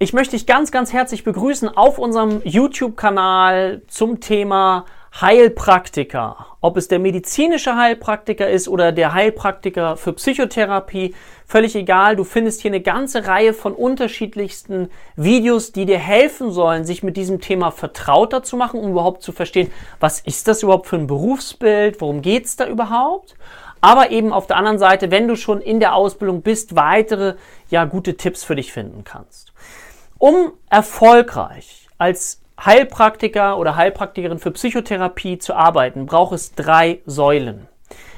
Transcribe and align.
Ich 0.00 0.12
möchte 0.12 0.36
dich 0.36 0.46
ganz, 0.46 0.70
ganz 0.70 0.92
herzlich 0.92 1.24
begrüßen 1.24 1.76
auf 1.76 1.98
unserem 1.98 2.40
YouTube-Kanal 2.44 3.82
zum 3.88 4.20
Thema 4.20 4.84
Heilpraktiker. 5.20 6.46
Ob 6.60 6.76
es 6.76 6.86
der 6.86 7.00
medizinische 7.00 7.74
Heilpraktiker 7.74 8.48
ist 8.48 8.68
oder 8.68 8.92
der 8.92 9.12
Heilpraktiker 9.12 9.96
für 9.96 10.12
Psychotherapie, 10.12 11.16
völlig 11.46 11.74
egal. 11.74 12.14
Du 12.14 12.22
findest 12.22 12.60
hier 12.60 12.70
eine 12.70 12.80
ganze 12.80 13.26
Reihe 13.26 13.52
von 13.52 13.72
unterschiedlichsten 13.72 14.88
Videos, 15.16 15.72
die 15.72 15.84
dir 15.84 15.98
helfen 15.98 16.52
sollen, 16.52 16.84
sich 16.84 17.02
mit 17.02 17.16
diesem 17.16 17.40
Thema 17.40 17.72
vertrauter 17.72 18.44
zu 18.44 18.56
machen, 18.56 18.78
um 18.78 18.92
überhaupt 18.92 19.22
zu 19.22 19.32
verstehen, 19.32 19.72
was 19.98 20.20
ist 20.20 20.46
das 20.46 20.62
überhaupt 20.62 20.86
für 20.86 20.96
ein 20.96 21.08
Berufsbild, 21.08 22.00
worum 22.00 22.22
geht's 22.22 22.54
da 22.54 22.68
überhaupt? 22.68 23.34
Aber 23.80 24.10
eben 24.10 24.32
auf 24.32 24.46
der 24.46 24.56
anderen 24.56 24.78
Seite, 24.78 25.10
wenn 25.10 25.28
du 25.28 25.36
schon 25.36 25.60
in 25.60 25.80
der 25.80 25.94
Ausbildung 25.94 26.42
bist, 26.42 26.76
weitere 26.76 27.34
ja 27.70 27.84
gute 27.84 28.16
Tipps 28.16 28.44
für 28.44 28.56
dich 28.56 28.72
finden 28.72 29.04
kannst. 29.04 29.52
Um 30.18 30.52
erfolgreich 30.68 31.88
als 31.98 32.40
Heilpraktiker 32.64 33.58
oder 33.58 33.76
Heilpraktikerin 33.76 34.38
für 34.38 34.50
Psychotherapie 34.50 35.38
zu 35.38 35.54
arbeiten, 35.54 36.06
braucht 36.06 36.34
es 36.34 36.54
drei 36.54 37.00
Säulen. 37.06 37.68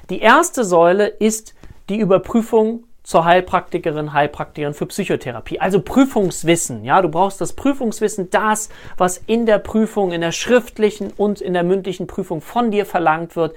Die 0.08 0.20
erste 0.20 0.64
Säule 0.64 1.06
ist 1.06 1.54
die 1.88 1.98
Überprüfung 1.98 2.84
zur 3.02 3.24
Heilpraktikerin, 3.24 4.12
Heilpraktikerin 4.12 4.72
für 4.72 4.86
Psychotherapie. 4.86 5.60
Also 5.60 5.80
Prüfungswissen. 5.80 6.84
Ja, 6.84 7.02
du 7.02 7.08
brauchst 7.08 7.40
das 7.40 7.54
Prüfungswissen, 7.54 8.30
das, 8.30 8.68
was 8.96 9.18
in 9.26 9.46
der 9.46 9.58
Prüfung, 9.58 10.12
in 10.12 10.20
der 10.20 10.32
schriftlichen 10.32 11.12
und 11.16 11.40
in 11.40 11.52
der 11.52 11.64
mündlichen 11.64 12.06
Prüfung 12.06 12.40
von 12.40 12.70
dir 12.70 12.86
verlangt 12.86 13.36
wird. 13.36 13.56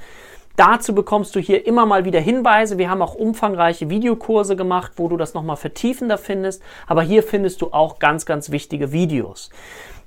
Dazu 0.56 0.94
bekommst 0.94 1.36
du 1.36 1.40
hier 1.40 1.66
immer 1.66 1.86
mal 1.86 2.06
wieder 2.06 2.20
Hinweise. 2.20 2.78
Wir 2.78 2.90
haben 2.90 3.02
auch 3.02 3.16
umfangreiche 3.16 3.90
Videokurse 3.90 4.56
gemacht, 4.56 4.94
wo 4.98 5.08
du 5.08 5.18
das 5.18 5.34
nochmal 5.34 5.58
vertiefender 5.58 6.18
findest. 6.18 6.62
Aber 6.86 7.02
hier 7.02 7.24
findest 7.24 7.62
du 7.62 7.74
auch 7.74 7.98
ganz, 7.98 8.26
ganz 8.26 8.52
wichtige 8.52 8.92
Videos. 8.92 9.50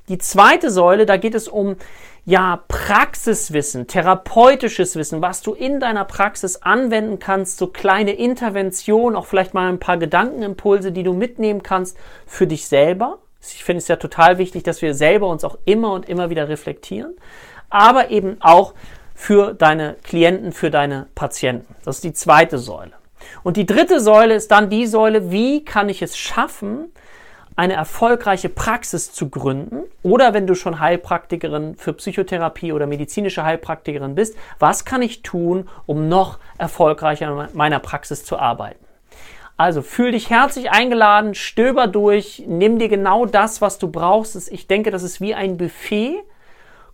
Die 0.09 0.19
zweite 0.19 0.71
Säule, 0.71 1.05
da 1.05 1.17
geht 1.17 1.35
es 1.35 1.49
um 1.49 1.77
ja, 2.25 2.63
Praxiswissen, 2.69 3.89
therapeutisches 3.89 4.95
Wissen, 4.95 5.21
was 5.21 5.43
du 5.43 5.53
in 5.53 5.81
deiner 5.81 6.05
Praxis 6.05 6.57
anwenden 6.63 7.19
kannst, 7.19 7.59
so 7.59 7.69
kleine 7.69 8.13
Interventionen, 8.13 9.17
auch 9.17 9.27
vielleicht 9.27 9.55
mal 9.55 9.69
ein 9.69 9.81
paar 9.81 9.97
Gedankenimpulse, 9.97 10.93
die 10.93 11.03
du 11.03 11.13
mitnehmen 11.13 11.63
kannst 11.63 11.97
für 12.27 12.47
dich 12.47 12.67
selber. 12.67 13.19
Ich 13.41 13.65
finde 13.65 13.79
es 13.79 13.89
ja 13.89 13.97
total 13.97 14.39
wichtig, 14.39 14.65
dass 14.65 14.83
wir 14.83 14.95
selber 14.95 15.29
uns 15.29 15.45
auch 15.45 15.59
immer 15.65 15.93
und 15.93 16.09
immer 16.09 16.31
wieder 16.31 16.49
reflektieren, 16.49 17.17
aber 17.69 18.11
eben 18.11 18.39
auch 18.41 18.75
für 19.17 19.55
deine 19.55 19.97
Klienten, 20.05 20.53
für 20.53 20.71
deine 20.71 21.07
Patienten. 21.15 21.75
Das 21.85 21.97
ist 21.97 22.05
die 22.05 22.13
zweite 22.13 22.59
Säule. 22.59 22.93
Und 23.43 23.57
die 23.57 23.67
dritte 23.67 23.99
Säule 23.99 24.35
ist 24.35 24.51
dann 24.51 24.71
die 24.71 24.87
Säule, 24.87 25.33
wie 25.33 25.65
kann 25.65 25.89
ich 25.89 26.03
es 26.03 26.17
schaffen, 26.17 26.93
eine 27.57 27.73
erfolgreiche 27.73 28.51
Praxis 28.51 29.13
zu 29.13 29.31
gründen 29.31 29.85
oder 30.03 30.35
wenn 30.35 30.47
du 30.47 30.55
schon 30.55 30.79
Heilpraktikerin 30.79 31.75
für 31.77 31.95
Psychotherapie 31.95 32.73
oder 32.73 32.87
medizinische 32.87 33.45
Heilpraktikerin 33.45 34.15
bist, 34.15 34.37
was 34.59 34.85
kann 34.85 35.01
ich 35.01 35.23
tun, 35.23 35.67
um 35.87 36.11
noch 36.11 36.39
erfolgreicher 36.59 37.49
in 37.49 37.57
meiner 37.57 37.79
Praxis 37.79 38.27
zu 38.27 38.39
arbeiten? 38.39 38.85
Also 39.57 39.81
fühl 39.81 40.13
dich 40.13 40.29
herzlich 40.29 40.71
eingeladen, 40.71 41.35
stöber 41.35 41.87
durch, 41.87 42.45
nimm 42.47 42.79
dir 42.79 42.91
genau 42.91 43.25
das, 43.25 43.63
was 43.63 43.79
du 43.79 43.89
brauchst. 43.89 44.53
Ich 44.53 44.67
denke, 44.67 44.91
das 44.91 45.03
ist 45.03 45.23
wie 45.23 45.35
ein 45.35 45.57
Buffet 45.57 46.23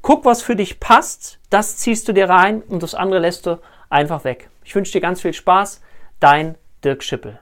Guck, 0.03 0.25
was 0.25 0.43
für 0.43 0.57
dich 0.57 0.81
passt, 0.81 1.39
das 1.49 1.77
ziehst 1.77 2.09
du 2.09 2.13
dir 2.13 2.29
rein 2.29 2.63
und 2.63 2.83
das 2.83 2.97
andere 2.97 3.21
lässt 3.21 3.47
du 3.47 3.61
einfach 3.89 4.25
weg. 4.25 4.51
Ich 4.65 4.75
wünsche 4.75 4.93
dir 4.93 5.01
ganz 5.01 5.21
viel 5.23 5.33
Spaß. 5.33 5.81
Dein 6.19 6.57
Dirk 6.85 7.05
Schippel. 7.05 7.39